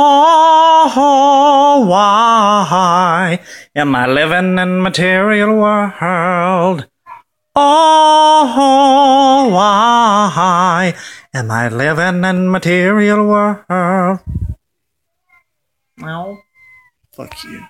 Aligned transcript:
Oh, 0.00 1.84
why 1.88 3.40
am 3.74 3.96
I 3.96 4.06
living 4.06 4.56
in 4.56 4.80
material 4.80 5.56
world? 5.56 6.86
Oh, 7.56 9.48
why 9.50 10.94
am 11.34 11.50
I 11.50 11.68
living 11.68 12.22
in 12.22 12.48
material 12.48 13.26
world? 13.26 14.20
Well, 16.00 16.44
fuck 17.12 17.34
you. 17.42 17.66